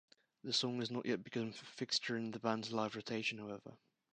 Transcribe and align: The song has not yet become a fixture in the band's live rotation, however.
The 0.43 0.51
song 0.51 0.79
has 0.79 0.89
not 0.89 1.05
yet 1.05 1.23
become 1.23 1.49
a 1.49 1.51
fixture 1.51 2.17
in 2.17 2.31
the 2.31 2.39
band's 2.39 2.73
live 2.73 2.95
rotation, 2.95 3.37
however. 3.37 3.73